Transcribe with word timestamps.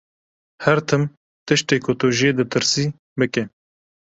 Her 0.63 0.77
tim 0.87 1.03
tiştê 1.45 1.75
ku 1.85 1.91
tu 1.99 2.07
jê 2.17 2.29
ditirsî, 2.37 2.85
bike. 3.19 3.43